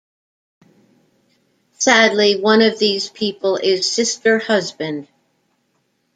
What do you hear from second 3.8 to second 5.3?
Sister Husband.